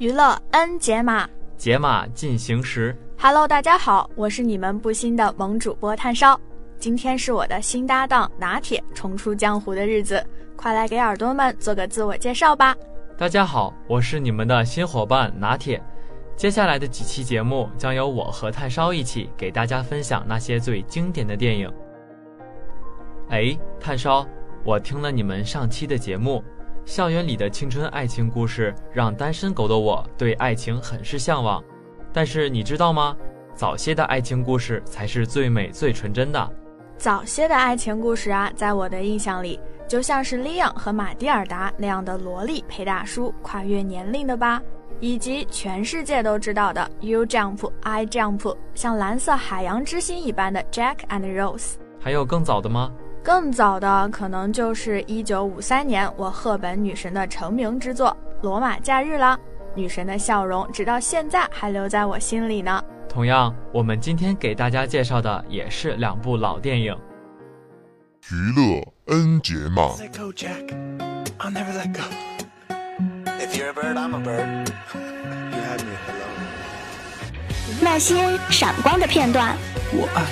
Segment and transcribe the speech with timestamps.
[0.00, 1.28] 娱乐 N 解码，
[1.58, 2.96] 解码进行时。
[3.18, 6.40] Hello，大家好，我是你们不新的萌主播炭烧。
[6.78, 10.26] 今天是我的新搭档拿铁重出江湖的日子，
[10.56, 12.74] 快来给耳朵们做个自我介绍吧。
[13.18, 15.78] 大家好，我是你们的新伙伴拿铁。
[16.34, 21.70] 接下来的几期节目将由我和炭烧一起给大家分享那些最经典的电影。
[23.28, 24.26] 哎，炭烧，
[24.64, 26.42] 我听了你们上期的节目，
[26.90, 31.62] 校园里的青春爱情故事让单身狗的我对爱情很是向往。
[32.12, 33.16] 但是你知道吗？
[33.54, 36.52] 早些的爱情故事才是最美最纯真的。
[36.96, 39.60] 早些的爱情故事啊，在我的印象里。
[39.86, 44.60] 就像是利昂和马蒂尔达那样的萝莉配大叔，跨越年龄的吧，
[44.98, 51.74] 以及全世界都知道的 You Jump I Jump，像蓝色海洋之心一般的 Jack and Rose。
[52.00, 52.92] 还有更早的吗？
[53.22, 58.08] 更早的可能就是一九五三年我赫本女神的成名之作
[58.42, 59.38] 《罗马假日》了。
[59.74, 62.82] 女神的笑容直到现在还留在我心里呢。
[63.08, 66.96] 同样，我们今天给大家介绍的也是两部老电影。
[68.30, 69.90] 娱乐 N 节码。
[77.82, 79.56] 那些闪光的片段。
[79.92, 80.24] 我爱。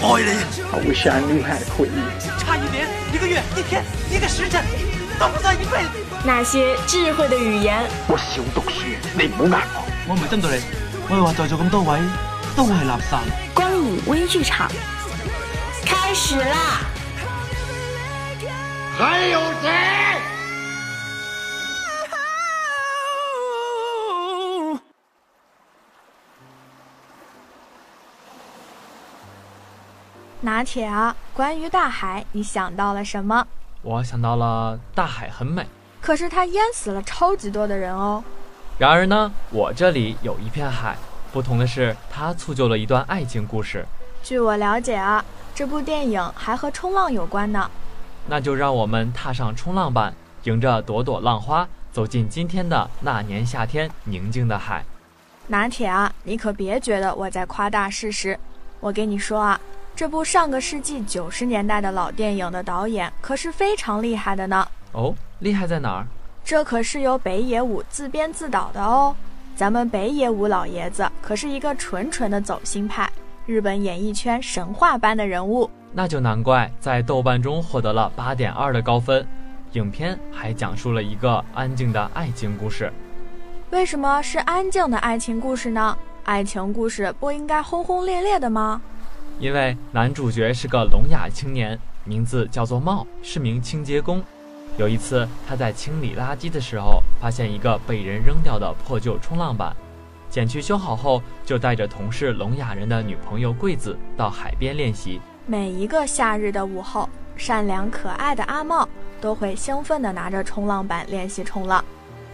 [0.00, 0.30] 爱你。
[0.72, 2.04] I wish I knew how to quit you。
[2.38, 4.62] 差一年、一个月、一天、一个时辰，
[5.18, 5.90] 都不算一辈子。
[6.24, 7.84] 那些智慧的语言。
[8.06, 9.84] 我少读书，你唔好呃我。
[10.08, 10.64] 我唔系针对你，
[11.08, 11.98] 我系话在座咁多位
[12.56, 13.18] 都系垃圾。
[13.54, 14.70] 光影微剧场
[15.84, 16.80] 开始啦！
[18.96, 19.70] 还有谁？
[30.48, 31.14] 拿铁啊！
[31.34, 33.46] 关于大海，你想到了什么？
[33.82, 35.66] 我想到了大海很美，
[36.00, 38.24] 可是它淹死了超级多的人哦。
[38.78, 40.96] 然而呢，我这里有一片海，
[41.34, 43.84] 不同的是，它促就了一段爱情故事。
[44.22, 45.22] 据我了解啊。
[45.54, 47.68] 这部电影还和冲浪有关呢，
[48.28, 50.14] 那就让我们踏上冲浪板，
[50.44, 54.82] 迎着朵朵浪花，走进今天的那年夏天宁静的海。
[55.48, 58.38] 拿铁啊，你可别觉得我在夸大事实。
[58.80, 59.60] 我跟你说啊，
[59.98, 64.64] 这部上个世纪九十年代的老电影的导演可是非常厉害的呢。
[64.92, 66.06] 哦，厉害在哪儿？
[66.44, 69.12] 这可是由北野武自编自导的哦。
[69.56, 73.10] 咱们北野武老爷子可是一个纯纯的走心派。
[73.44, 79.26] 日本演艺圈神话般的人物，那就难怪在豆瓣中获得了八点二的高分。
[79.72, 82.92] 影片还讲述了一个安静的爱情故事。
[83.70, 85.98] 为什么是安静的爱情故事呢？
[86.22, 88.80] 爱情故事不应该轰轰烈烈的吗？
[89.38, 94.22] 因为男主角是个聋哑青年，名字叫做茂，是名清洁工。
[94.76, 99.74] 有一次，他在清理垃圾的时候，发现一个被人扔掉的破旧冲浪板。
[100.28, 105.20] 捡去修好后，就带着同事聋哑人的女朋友桂子到海边练习。
[105.46, 108.86] 每一个夏日的午后，善良可爱的阿茂
[109.20, 111.82] 都会兴奋地拿着冲浪板练习冲浪，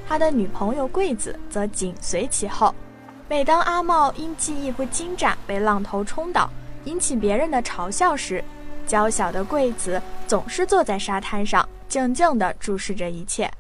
[0.08, 2.74] 他的女朋友桂子则紧随其后。
[3.28, 6.50] 每当阿茂因技艺不精湛被浪头冲倒，
[6.84, 8.42] 引起别人的嘲笑时，
[8.86, 13.50] 娇小的桂子总是坐在沙滩上，静静地注视着一切，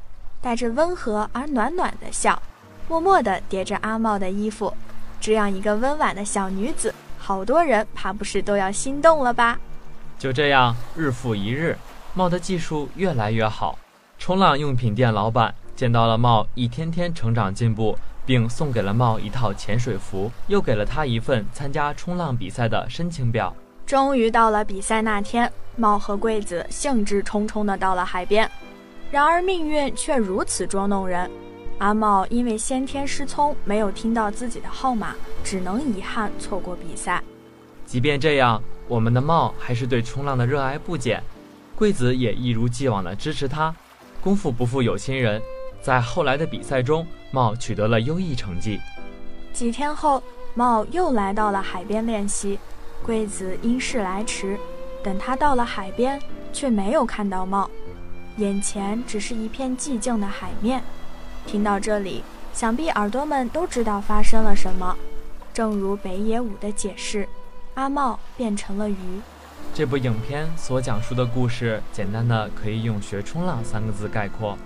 [0.40, 2.40] 带着温和而暖暖的笑。
[2.86, 4.74] 默默地叠着阿茂的衣服，
[5.18, 9.58] 这样一个温婉的小女子，好多人怕不是都要心动了吧？
[10.18, 11.78] 就这样，日复一日，
[12.12, 13.78] 茂的技术越来越好。
[14.18, 23.54] 冲浪用品店老板见到了茂一天天成长进步，并送给了茂一套潜水服，又给了他一份参加冲浪比赛的申请表。
[23.86, 28.50] 终于到了比赛那天，茂和桂子兴致冲冲地到了海边，
[29.10, 31.30] 然而命运却如此捉弄人。
[31.78, 37.22] 阿茂因为先天失聪，没有听到自己的号码，只能遗憾错过比赛。
[37.84, 41.22] 即便这样，我们的茂还是对冲浪的热爱不减。
[41.76, 43.74] 桂子也一如既往地支持他。
[44.22, 45.42] 功夫不负有心人，
[45.84, 48.80] 在后来的比赛中，茂取得了优异成绩。
[49.52, 50.22] 几天后，
[50.54, 52.58] 茂又来到了海边练习。
[53.02, 54.58] 桂子因事来迟，
[55.02, 56.18] 等他到了海边，
[56.54, 57.70] 却没有看到茂。
[58.38, 60.82] 眼前只是一片寂静的海面。
[61.46, 64.96] 听到这里，想必耳朵们都知道发生了什么。
[65.52, 67.28] 正如北野武的解释，
[67.74, 68.96] 阿茂变成了鱼。
[69.74, 74.56] 这部影片所讲述的故事，简单的可以用“学冲浪”三个字概括。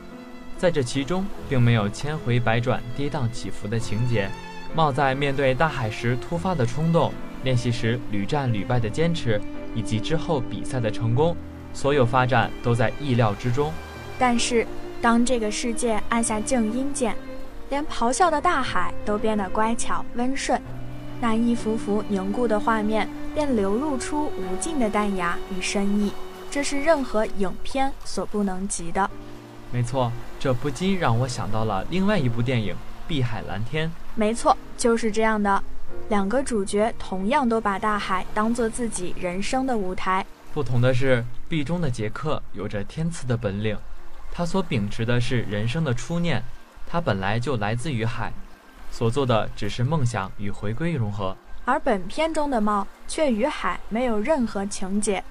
[0.58, 4.28] 在这其中，并没有千回百转、跌宕起伏的情节。
[4.74, 7.12] 茂在面对大海时突发的冲动，
[7.44, 9.40] 练习时屡战屡败的坚持，
[9.72, 11.36] 以及之后比赛的成功，
[11.72, 13.72] 所有发展都在意料之中。
[14.18, 14.66] 但是，
[15.00, 17.14] 当这个世界按下静音键，
[17.70, 20.60] 连咆哮的大海都变得乖巧温顺，
[21.20, 26.12] 那一幅幅凝固的画面便流露出无尽的淡雅与深意，
[26.50, 29.08] 这是任何影片所不能及的。
[29.70, 30.10] 没错，
[30.40, 32.74] 这不禁让我想到了另外一部电影
[33.06, 33.88] 《碧海蓝天》。
[34.14, 35.62] 没错，就是这样的。
[36.08, 40.24] 两个主角同样都把大海当做自己人生的舞台。
[40.54, 43.76] 不同的是，壁中的杰克有着天赐的本领，
[44.32, 46.42] 他所秉持的是人生的初念。
[46.90, 48.32] 他本来就来自于海，
[48.90, 51.36] 所做的只是梦想与回归融合。
[51.66, 55.22] 而本片中的猫却与海没有任何情节，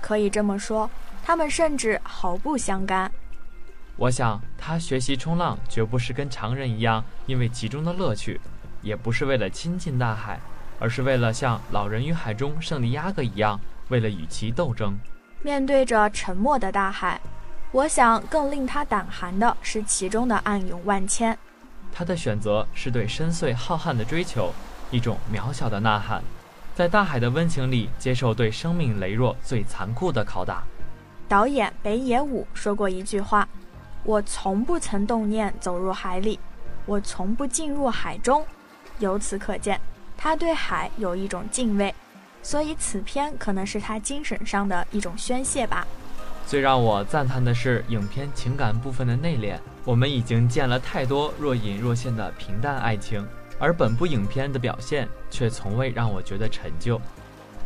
[0.00, 0.88] 可以这么说，
[1.22, 3.12] 他们甚至毫不相干。
[3.96, 8.40] 我想，他学习冲浪绝不是跟常人一样，因为其中的乐趣，
[8.82, 10.40] 也不是为了亲近大海，
[10.80, 13.60] 而是为了像《老人与海》中圣地亚哥一样，
[13.90, 14.98] 为了与其斗争。
[15.42, 17.20] 面对着沉默的大海，
[17.70, 21.38] 我想更令他胆寒的是其中的暗涌万千。
[21.92, 24.52] 他的选择是对深邃浩瀚的追求，
[24.90, 26.20] 一种渺小的呐喊，
[26.74, 30.64] 在大海的温情里接受对生命羸弱最残酷的拷打。
[31.28, 33.48] 导演北野武说过一句话。
[34.04, 36.38] 我从不曾动念走入海里，
[36.84, 38.46] 我从不进入海中。
[38.98, 39.80] 由此可见，
[40.16, 41.92] 他对海有一种敬畏，
[42.42, 45.86] 所以此片可能是他精神上的一种宣泄吧。
[46.46, 49.58] 最让我赞叹的是影片情感部分的内敛。
[49.86, 53.26] 我们已经见了太多若隐若现的平淡爱情，
[53.58, 57.00] 而本部影片的表现却从未让我觉得陈旧。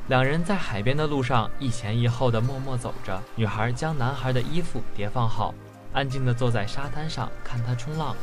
[0.07, 5.53] 两人在海边的路上一前一后的默默走着，女孩将男孩的衣服叠放好。
[5.93, 8.15] 安静地坐在沙滩上看他冲浪，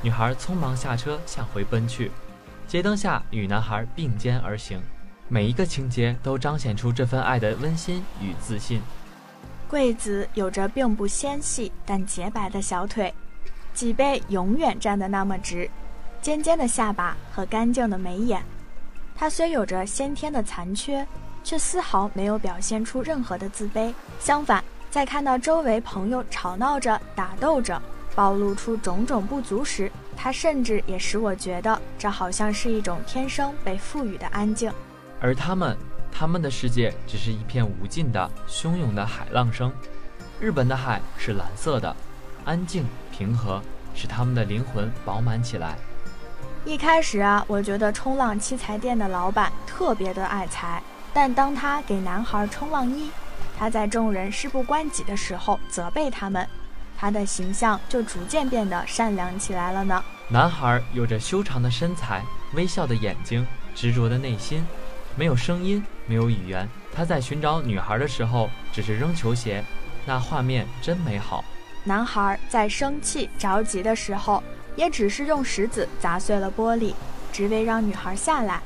[0.00, 2.10] 女孩匆忙下车向回奔去。
[2.66, 4.80] 街灯下与男孩并肩而行，
[5.28, 8.80] 每一个情节都彰显出这份爱的温馨与自信。
[9.68, 13.12] 桂子有着并不纤细但洁白的小腿，
[13.74, 15.68] 脊背永远站得那么直，
[16.20, 18.42] 尖尖的下巴和干净的眉眼。
[19.14, 21.06] 她虽有着先天的残缺，
[21.44, 24.62] 却丝毫没有表现出任何的自卑，相反。
[24.92, 27.80] 在看到周围朋友吵闹着、打斗着，
[28.14, 34.70] 暴露出种种不足时，他甚至也使我觉得这好像是一种天生被赋予的安静。
[35.18, 35.74] 而他们，
[36.12, 39.72] 他们的世界只是一片无尽的、汹涌的海浪声。
[40.38, 41.96] 日本的海是蓝色的，
[42.44, 43.62] 安静平和，
[43.94, 45.74] 使他们的灵魂饱满起来。
[46.66, 50.82] 一开始啊，我觉得冲浪器材店的老板特别的爱财，
[51.14, 53.10] 但当他给男孩冲浪衣。
[53.62, 56.44] 他在众人事不关己的时候责备他们，
[56.98, 60.02] 他的形象就逐渐变得善良起来了呢。
[60.26, 62.24] 男孩有着修长的身材、
[62.54, 64.66] 微笑的眼睛、执着的内心，
[65.14, 66.68] 没有声音，没有语言。
[66.92, 69.62] 他在寻找女孩的时候，只是扔球鞋，
[70.04, 71.44] 那画面真美好。
[71.84, 74.42] 男孩在生气着急的时候，
[74.74, 76.94] 也只是用石子砸碎了玻璃，
[77.32, 78.60] 只为让女孩下来。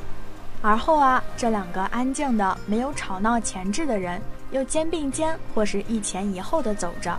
[0.63, 4.19] 而后啊，这两个安静的、没有吵闹前置的人。
[4.51, 7.19] 又肩并肩或是一前一后的走着，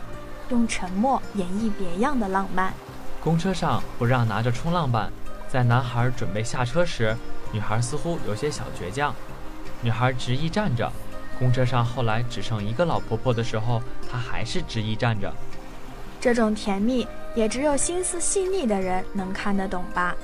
[0.50, 2.74] 用沉默演绎别样的浪漫。
[3.22, 5.12] 公车上不让拿着冲浪板，
[5.50, 7.16] 在男孩准备下车时，
[7.52, 9.14] 女孩似乎有些小倔强。
[9.82, 10.92] 女孩执意站着。
[11.38, 15.32] 公车上后来只剩一个老婆婆的时候，她还是执意站着。
[16.20, 20.16] 这种甜蜜，也只有心思细腻的人能看得懂吧。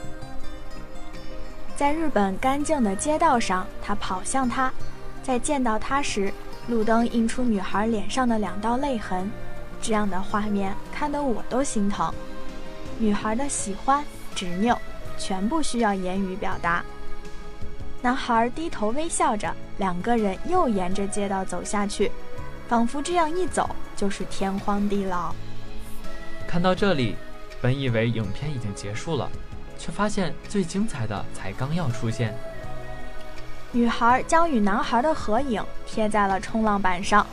[1.75, 4.73] 在日本干净的街道上，他跑向她，
[5.21, 6.33] 在见到她时。
[6.67, 9.29] 路灯映出女孩脸上的两道泪痕，
[9.81, 12.13] 这样的画面看得我都心疼。
[12.97, 14.03] 女孩的喜欢、
[14.33, 14.77] 执拗，
[15.17, 16.83] 全部需要言语表达。
[18.01, 22.11] 男孩低头微笑着，两个人又沿着街道走下去，
[22.67, 25.33] 仿佛这样一走就是天荒地老。
[26.47, 27.15] 看到这里，
[27.61, 29.29] 本以为影片已经结束了，
[29.77, 32.33] 却发现最精彩的才刚要出现。
[33.75, 37.25] 女孩将与男孩的合影贴在了冲浪板上，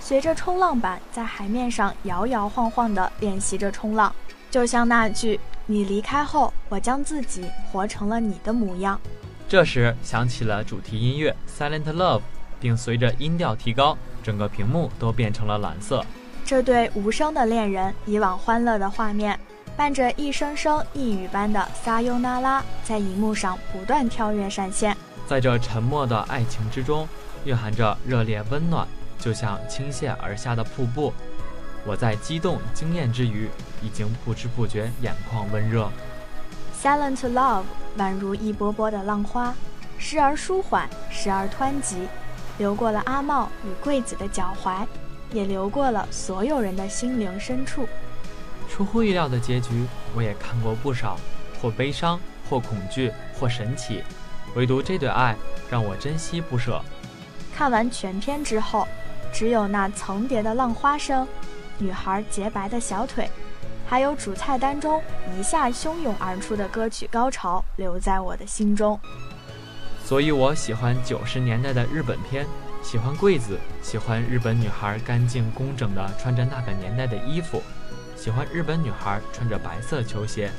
[0.00, 4.12] 随着冲浪板在海面上摇摇晃晃地练习着冲浪，
[4.50, 9.00] 就像那句“你离开后，我将自己活成了你的模样”。
[9.48, 12.18] 这时响起了主题音乐《Silent Love》，
[12.58, 16.04] 并随着音调提高，整个屏幕都变成了蓝色。
[16.44, 19.38] 这对无声的恋人以往欢乐的画面，
[19.76, 24.96] 伴着一声声呓语般的撒尤那拉，在荧幕上不断跳跃闪现。
[25.26, 27.08] 在这沉默的爱情之中，
[27.44, 28.86] 蕴含着热烈温暖，
[29.18, 31.12] 就像倾泻而下的瀑布。
[31.84, 33.48] 我在激动惊艳之余，
[33.82, 35.90] 已经不知不觉眼眶温热。
[36.80, 37.64] Silent love
[37.98, 39.52] 宛如一波波的浪花，
[39.98, 42.06] 时而舒缓，时而湍急，
[42.58, 44.86] 流过了阿茂与桂子的脚踝，
[45.32, 47.88] 也流过了所有人的心灵深处。
[48.68, 51.18] 出乎意料的结局，我也看过不少，
[51.60, 54.02] 或悲伤，或恐惧，或神奇。
[54.56, 55.36] 唯独这对爱
[55.70, 56.82] 让我珍惜不舍。
[57.54, 58.88] 看完全片之后，
[59.32, 61.26] 只有那层叠的浪花声，
[61.78, 63.30] 女孩洁白的小腿，
[63.86, 65.00] 还有主菜单中
[65.38, 68.98] 一下汹涌而出的歌曲高潮留在我的心中。
[70.04, 72.46] 所以我喜欢九十年代的日本片，
[72.82, 77.62] 喜欢柜子，喜欢日本女孩干净工整的穿着那个年代的衣服，
[78.16, 80.50] 喜欢日本女孩穿着白色球鞋，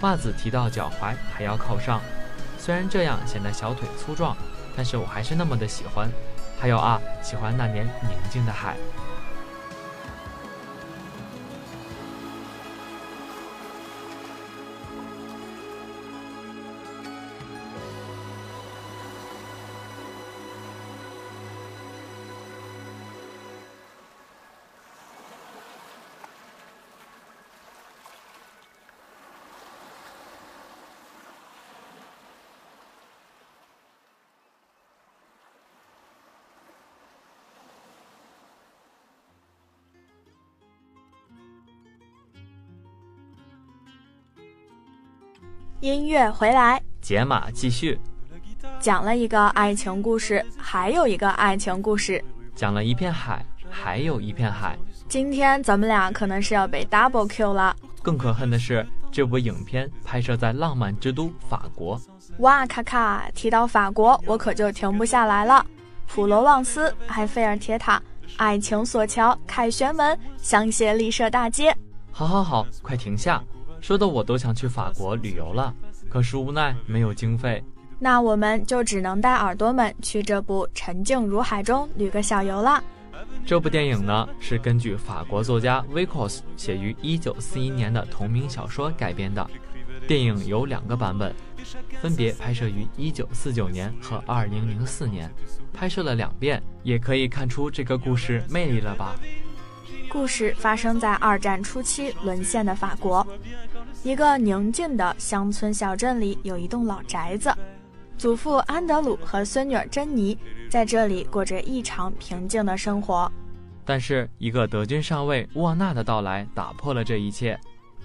[0.00, 2.00] 袜子提到脚踝还要靠上。
[2.64, 4.34] 虽然这样显得小腿粗壮，
[4.74, 6.08] 但是我还是那么的喜欢。
[6.58, 8.74] 还有啊，喜欢那年宁静的海。
[45.84, 48.00] 音乐回来，解码继续，
[48.80, 52.24] 讲了一个爱情故事，还有一个爱情故事，
[52.54, 54.78] 讲了一片海，还有一片海。
[55.10, 57.76] 今天咱们俩可能是要被 double Q 了。
[58.02, 62.00] 更可恨的是，这部影片拍摄在浪漫之都法国。
[62.38, 63.22] 哇咔咔！
[63.34, 65.66] 提到法国，我可就停不下来了。
[66.06, 68.02] 普罗旺斯、埃菲尔铁塔、
[68.38, 71.76] 爱情索桥、凯旋门、香榭丽舍大街。
[72.10, 73.44] 好好好，快停下！
[73.84, 75.74] 说的我都想去法国旅游了，
[76.08, 77.62] 可是无奈没有经费。
[77.98, 82.82] 那我们就只能带耳朵们去这部沉静如海中旅个小游了。
[83.44, 89.46] 这部电影呢，是根据法国作家 Vicos 写于1941年的同名小说改编的。
[90.08, 91.34] 电影有两个版本，
[92.00, 95.30] 分别拍摄于1949年和2004年，
[95.74, 99.14] 拍摄了两遍，也可以看出这个故事魅力了吧。
[100.10, 103.26] 故事发生在二战初期沦陷的法国，
[104.04, 107.50] 一个宁静的乡村小镇里有一栋老宅子，
[108.18, 110.36] 祖父安德鲁和孙女珍妮
[110.68, 113.32] 在这里过着异常平静的生活。
[113.82, 117.58] 但是，一个德军上尉沃纳的到来打破了这一切，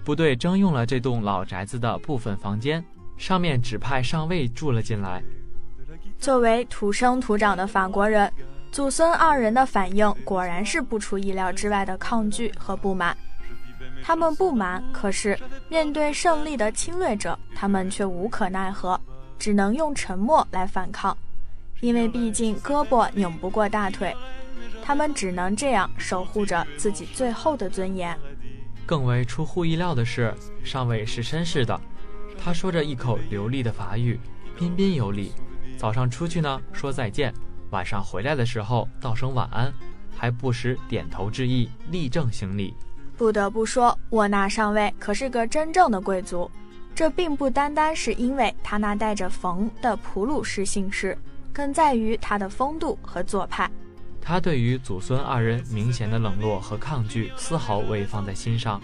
[0.05, 2.81] 部队征用了这栋老宅子的部分房间，
[3.17, 5.21] 上面指派上尉住了进来。
[6.17, 8.31] 作为土生土长的法国人。
[8.71, 13.17] 祖孙二人的反应果然是不出意料之外的抗拒和不满。
[14.03, 15.37] 他们不满，可是
[15.67, 18.99] 面对胜利的侵略者，他们却无可奈何，
[19.37, 21.15] 只能用沉默来反抗。
[21.81, 24.15] 因为毕竟胳膊拧不过大腿，
[24.83, 28.17] 他们只能这样守护着自己最后的尊严。
[28.85, 31.79] 更为出乎意料的是，上尉是绅士的，
[32.37, 34.19] 他说着一口流利的法语，
[34.57, 35.31] 彬彬有礼。
[35.77, 37.33] 早上出去呢，说再见。
[37.69, 39.71] 晚上回来的时候道声晚安，
[40.17, 42.73] 还不时点头致意，立正行礼。
[43.19, 46.49] 不得不说，沃纳上尉可是个真正的贵族。
[46.95, 51.17] 这并不单单是因为他那带着“冯”的普鲁士姓氏，
[51.51, 53.69] 更在于他的风度和做派。
[54.21, 58.81] 他对于祖孙二人明显的冷落和抗拒，丝毫未放在心上。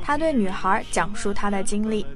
[0.00, 2.06] 他对女孩讲述他的经历。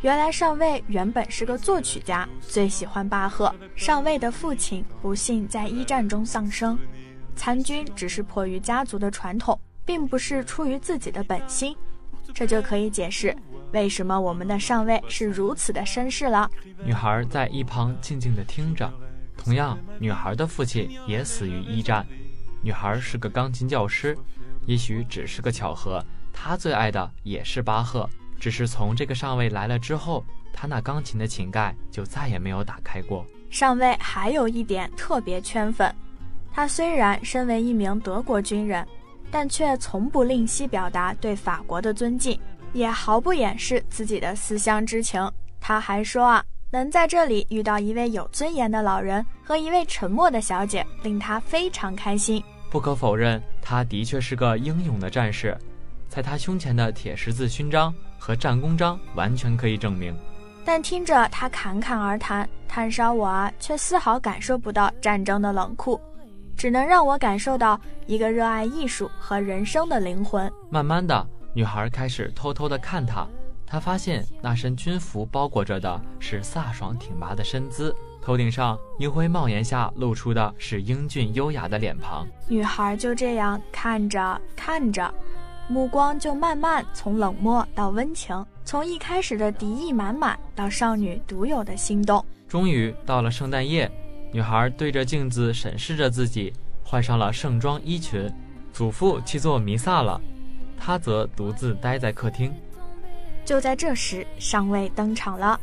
[0.00, 3.54] 原来上尉原本是个作曲家，最喜欢巴赫。
[3.76, 6.78] 上尉的父亲不幸在一战中丧生，
[7.36, 11.76] 参军只是迫于家族的传统，并不是出于自己的本心。
[12.32, 13.36] 这就可以解释
[13.72, 16.50] 为什么我们的上尉是如此的绅士了。
[16.84, 18.90] 女孩在一旁静静地听着。
[19.36, 22.06] 同样，女孩的父亲也死于一战。
[22.62, 24.16] 女孩是个钢琴教师，
[24.66, 28.08] 也许只是个巧合，她最爱的也是巴赫。
[28.38, 33.26] 只是从这个上尉来了之后，她那钢琴的琴盖就再也没有打开过。
[33.50, 35.94] 上尉还有一点特别圈粉，
[36.52, 38.86] 他虽然身为一名德国军人，
[39.32, 42.38] 但却从不吝惜表达对法国的尊敬，
[42.74, 45.28] 也毫不掩饰自己的思乡之情。
[45.58, 52.44] 他还说啊，能在这里遇到一位有尊严的老人和一位沉默的小姐，令他非常开心。
[52.70, 55.56] 不可否认，他的确是个英勇的战士，
[56.08, 60.14] 在他胸前的铁十字勋章和战功章完全可以证明。
[60.64, 66.00] 但听着他侃侃而谈，炭烧我啊，却丝毫感受不到战争的冷酷，
[66.62, 67.76] 只能让我感受到
[68.06, 70.48] 一个热爱艺术和人生的灵魂。
[70.70, 73.26] 慢慢的，女孩开始偷偷的看他，
[73.66, 82.24] 她发现那身军服包裹着的是飒爽挺拔的身姿，头顶上银灰帽檐下露出的是英俊优雅的脸庞。
[82.46, 85.12] 女孩就这样看着看着，
[85.66, 88.46] 目光就慢慢从冷漠到温情。
[88.64, 93.90] 从一开始的敌意满满，到少女独有的心动，终于到了圣诞夜，
[94.32, 98.32] 女孩对着镜子审视着自己，换上了盛装衣裙。
[98.72, 100.18] 祖父去做弥撒了，
[100.78, 102.50] 她则独自待在客厅。
[103.44, 105.60] 就在这时，上尉登场了，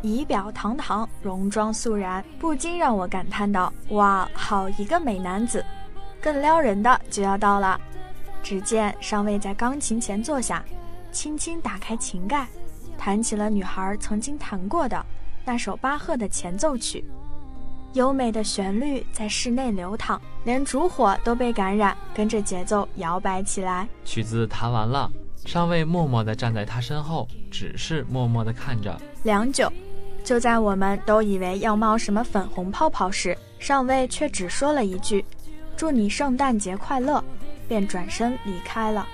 [0.00, 5.62] 仪表堂堂，戎装肃然，不禁让我感叹道：“哇，好一个美男子！”
[6.22, 7.78] 更撩人的就要到了，
[8.42, 10.64] 只见上尉在钢琴前坐下。
[11.12, 12.46] 轻轻打开琴盖，
[12.96, 15.04] 弹起了女孩曾经弹过的
[15.44, 17.04] 那首巴赫的前奏曲。
[17.94, 23.88] 优美的旋律在室内流淌，连烛火都被感染，跟着节奏摇摆起来。
[24.04, 25.10] 曲子弹完了，
[25.46, 29.00] 上尉默默地站在他身后，只是默默地看着。
[29.22, 29.72] 良久，
[30.22, 35.24] 就在我们都以为要冒什么粉红泡泡时，上尉却只说了一句
[35.76, 37.24] ：“祝你圣诞节快乐”，
[37.66, 39.06] 便转身离开了。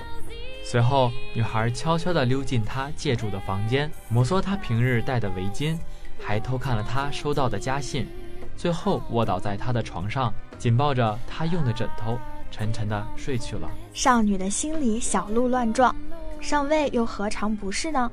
[0.64, 5.78] 随后，女孩悄悄地溜进他借住的房间，摩挲他平日戴的围巾，
[6.18, 8.06] 还偷看了他收到的家信，
[8.56, 12.18] 最后卧倒在他的床上，紧抱着他用的枕头，
[12.50, 13.68] 沉沉地睡去了。
[13.92, 15.94] 少女的心里小鹿乱撞，
[16.40, 18.10] 上尉又何尝不是呢？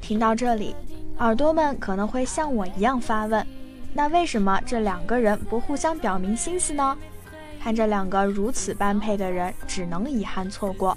[0.00, 0.74] 听到这里，
[1.18, 3.46] 耳朵们可能会像我一样发问：
[3.92, 6.96] 那为什么这两个人不互相表明心思呢？
[7.62, 10.96] 看着两个如此般配的人，只能遗憾错过。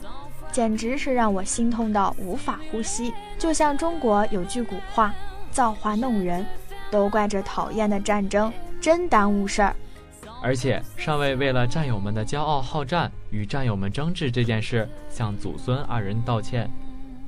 [0.52, 3.13] 简直是让我心痛到无法呼吸。
[3.38, 5.13] 就像中国有句古话
[5.52, 6.46] ：“造化弄人”，
[6.90, 9.76] 都怪这讨厌的战争，真耽误事儿。
[10.42, 16.70] 而且上尉为了战友们的骄傲好战与战友们争执这件事，向祖孙二人道歉。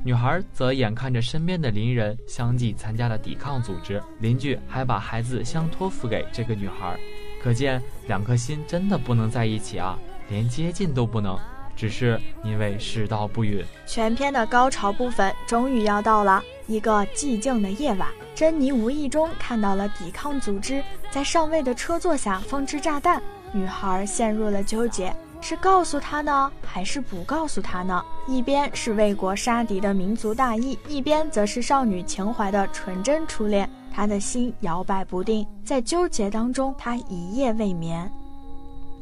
[0.04, 6.98] 女孩则眼看着身边的邻人相继参加了抵抗组织，邻居还把孩子相托付给这个女孩，
[7.44, 9.98] 可见两颗心真的不能在一起啊，
[10.30, 11.38] 连接近都不能。
[11.76, 16.44] 只是因为世道不允，全片的高潮部分终于要到了。
[16.68, 28.04] 一个寂静的夜晚，珍妮无意中看到了抵抗组织在上尉的车座下放置炸弹，女孩陷入了纠结：是告诉他呢，还是不告诉他呢？
[28.28, 33.70] 一边是为国杀敌的民族大义，一边则是少女情怀的纯真初恋。
[33.92, 38.10] 她的心摇摆不定，在纠结当中，她一夜未眠。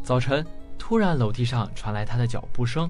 [0.03, 0.45] 早晨。
[0.79, 2.89] 突然，楼梯上传来他的脚步声，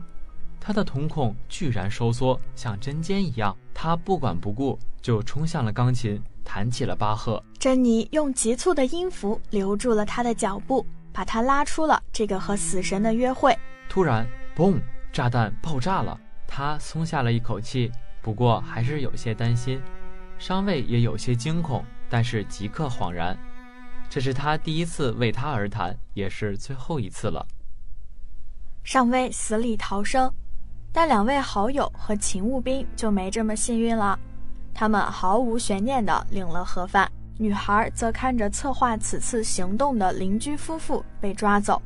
[0.60, 3.58] 他的瞳孔居然收缩，像针尖一样。
[3.74, 7.44] 他不管不顾，就冲向了钢琴，弹起了巴赫。
[7.60, 13.54] 珍妮用急促的音符留住了他的脚步，把他拉出了这个和死神的约会。
[13.90, 14.82] 突然，嘣！
[15.12, 16.18] 炸弹爆炸了。
[16.48, 19.82] 他松下了一口气，不过还是有些担心。
[20.40, 23.38] 上尉也有些惊恐，但是即刻恍然，
[24.10, 27.46] 这是他第一次为他而谈，也是最后一次了。
[28.84, 30.34] 上尉死里逃生，
[30.94, 34.18] 但两位好友和勤务兵就没这么幸运了。
[34.80, 41.82] 他们毫无悬念地领了盒饭，女孩则看着策划此次行动的邻居夫妇被抓走。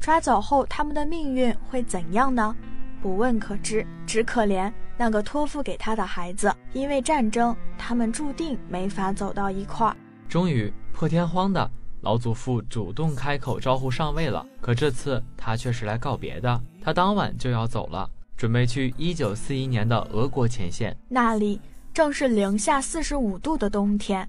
[0.00, 2.56] 抓走后，他们的命运会怎样呢？
[3.02, 6.50] 不问可知，只可怜那个托付给他的孩子。
[6.72, 9.94] 因为战争，他们注定没法走到一块儿。
[10.26, 11.70] 终于，破天荒的。
[12.00, 16.58] 老祖父主动开口招呼上尉了，可这次他却是来告别的。
[16.80, 21.60] 他当晚就要走了，准备去1941年的俄国前线，那里
[21.94, 24.26] 正是零下四十五度的冬天，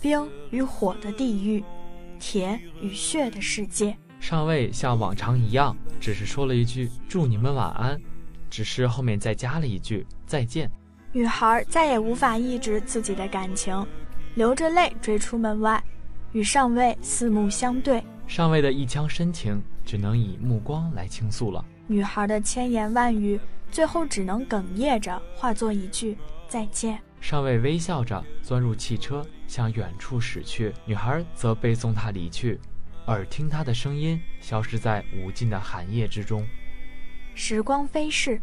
[0.00, 1.62] 冰与火的地狱，
[2.18, 3.94] 铁与血的世界。
[4.20, 8.00] 上尉像往常一样，只是说了一句“祝你们晚安”，
[8.48, 10.70] 只是后面再加了一句“再见”。
[11.12, 13.86] 女孩再也无法抑制自己的感情，
[14.34, 15.82] 流着泪追出门外。
[16.32, 21.62] 与上尉四目相对，上尉的一腔深情只能以目光来倾诉了。
[21.86, 23.38] 女孩的千言万语，
[23.70, 26.16] 最后只能哽咽着化作一句
[26.54, 26.96] 再见。
[27.20, 30.72] 上尉微笑着钻入汽车，向远处驶去。
[30.86, 32.60] 女孩则背送他离去，
[33.08, 36.46] 耳听他的声音消失在无尽的寒夜之中。
[37.34, 38.40] 时光飞逝，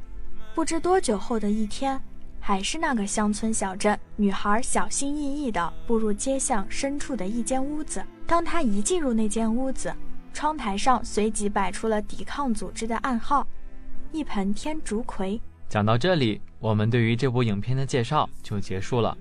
[0.53, 1.97] 不知多久后的一天。
[2.37, 8.03] 还是那个乡村小镇，女孩小心翼翼地步入街巷深处的一间屋子。
[8.27, 9.95] 当她一进入那间屋子，
[10.33, 13.47] 窗台上随即摆出了抵抗组织的暗号：
[14.11, 15.39] 一盆天竺葵。
[15.69, 19.17] 讲到这里，我们对于这部影片的介绍就结束了。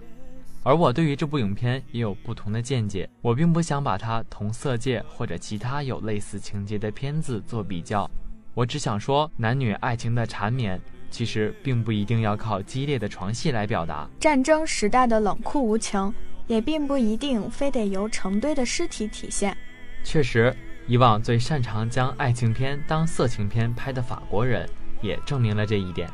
[0.62, 8.08] 而我对于这部影片也有不同的见解，我并不想把它同《色戒》或者其他有类似情节的片子做比较，
[8.52, 10.78] 我只想说，男女爱情的缠绵
[11.10, 14.06] 其实并不一定要靠激烈的床戏来表达。
[14.20, 16.12] 战争时代的冷酷无情，
[16.46, 19.56] 也并不一定非得由成堆的尸体体现。
[20.04, 20.54] 确实，
[20.86, 24.68] 以往最擅长将爱情片当色情片拍的法国人，
[25.00, 26.06] 也证明了这一点。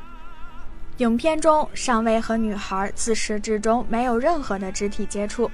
[0.99, 5.51] 影片中，上尉和女孩自始至终没有任何的肢体接触，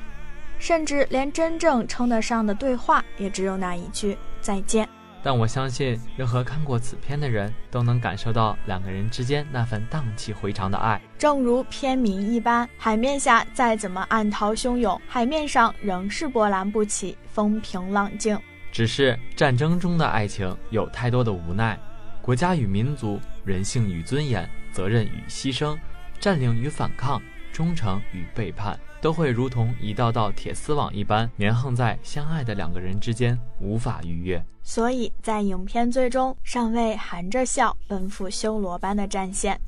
[0.61, 4.89] 甚至连真正称得上的对话也只有那一句再见。
[5.21, 11.01] 但我相信，任何看过此片的人都能感受到两个人之间那份荡气回肠的爱。
[11.19, 18.39] 正如片名一般，海面下再怎么暗涛汹涌，海面上仍是波澜不起，风平浪静。
[18.71, 21.77] 只是战争中的爱情有太多的无奈，
[22.21, 24.49] 国家与民族，人性与尊严。
[24.73, 25.79] 责任与牺牲，
[26.19, 27.21] 占领与反抗，
[27.53, 34.45] 忠诚与背叛，都会如同一道道铁丝网一般连横在相爱的两个人之间，无法逾越。
[34.63, 39.61] 所以在影片最终，上尉含着笑奔赴修罗般的战线，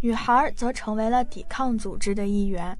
[0.00, 2.76] 女孩则成为了抵抗组织的一员。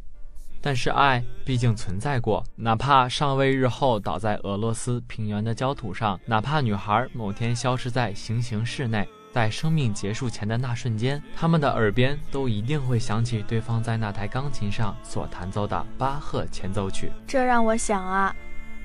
[0.60, 9.06] 但是爱毕竟存在过，哪怕上尉日后倒在俄罗斯平原的焦土上，哪怕女孩某天消失在行刑室内。
[9.34, 17.10] 在生命结束前的那瞬间，他们的耳边都一定会响起对方在那台钢琴上所弹奏的巴赫前奏曲。
[17.26, 18.32] 这让我想啊，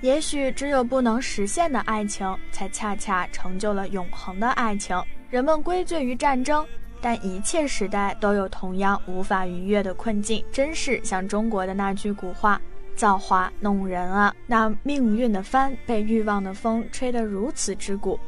[0.02, 5.00] 也许只有不能实现的爱情，才恰恰成就了永恒的爱情。
[5.30, 6.66] 人们归罪于战争，
[7.00, 10.44] 但一切时代都有同样无法逾越的困境。
[10.52, 12.60] 真是像中国的那句古话
[12.98, 18.20] ：“造化弄人啊！”那命运的帆被欲望的风吹得如此之鼓。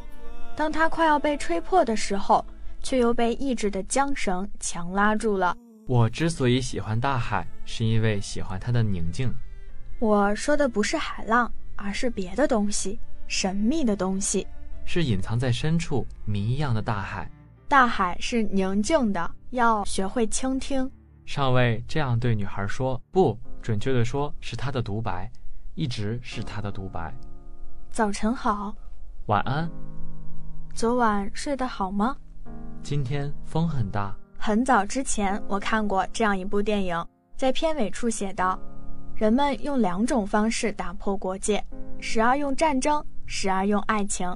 [0.56, 2.46] 当它快要被吹破的时候，
[2.84, 5.56] 却又被意志的缰绳强拉住了。
[5.88, 9.34] 我之所以喜欢大海，是因为喜欢它的宁静。
[10.00, 14.46] 我说的不是海浪，而是别的东西，神秘的东西，
[14.86, 17.30] 是隐藏在深处谜一样的大海。
[17.68, 20.90] 大海是宁静的，要学会倾听。
[21.26, 25.32] 上尉这样对女孩说，不准确的说，是他的独白，
[25.76, 27.14] 一直是他的独白。
[27.90, 28.74] 早晨好，
[29.28, 29.70] 晚安。
[30.74, 32.16] 昨晚睡得好吗？
[32.82, 34.16] 今天风很大。
[34.38, 37.06] 很早之前，我看过这样一部电影，
[37.36, 38.60] 在片尾处写道
[39.14, 41.64] ：“人们用两种方式打破国界，
[42.00, 44.36] 时而用战争，时而用爱情。”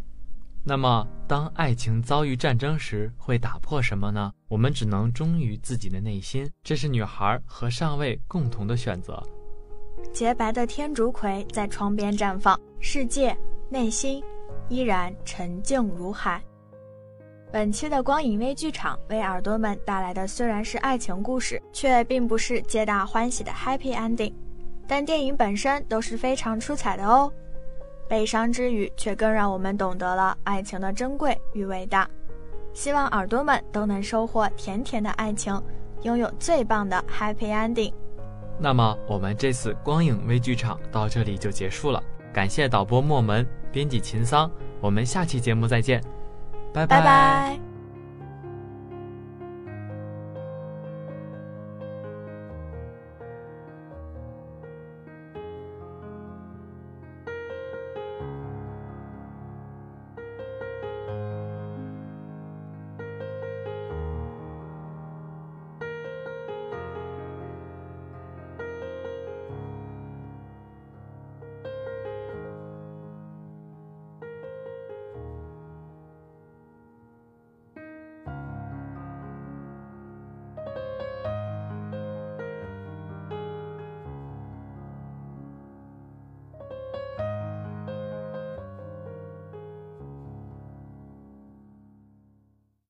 [0.63, 4.31] 那么，当爱情遭遇战争时，会打破什么呢？
[4.47, 9.23] 我们只能忠于自己的内心，这是女孩和上尉共同的选择。
[10.11, 13.35] 洁白的天竺葵在窗边绽放，世界，
[13.69, 14.23] 内心。
[14.69, 16.41] 依然沉静如海。
[17.51, 24.33] 本期的光影微剧场为耳朵们带来的虽然是爱情故事，却并不是皆大欢喜的 happy ending，
[24.87, 27.31] 但电影本身都是非常出彩的哦。
[28.07, 32.07] 悲伤之余，却更让我们懂得了爱情的珍贵与伟大。
[32.73, 35.59] 希望耳朵们都能收获甜甜的爱情，
[36.01, 37.93] 拥有最棒的 happy ending。
[38.59, 42.03] 那么，我们这次光影微剧场到这里就结束了。
[42.35, 46.03] 感谢导播莫门，编辑秦桑，我们下期节目再见，
[46.73, 47.64] 拜拜。